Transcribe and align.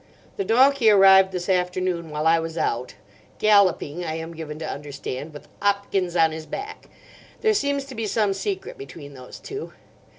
"The 0.37 0.43
donkey 0.43 0.89
arrived 0.89 1.31
this 1.31 1.47
afternoon 1.47 2.09
while 2.09 2.25
I 2.25 2.39
was 2.39 2.57
out—galloping, 2.57 4.03
I 4.03 4.15
am 4.15 4.33
given 4.35 4.57
to 4.57 4.67
understand, 4.67 5.31
with 5.31 5.47
'Opkins 5.61 6.15
on 6.15 6.31
his 6.31 6.47
back. 6.47 6.89
There 7.41 7.53
seems 7.53 7.85
to 7.85 7.93
be 7.93 8.07
some 8.07 8.33
secret 8.33 8.79
between 8.79 9.13
those 9.13 9.37
two. 9.39 9.73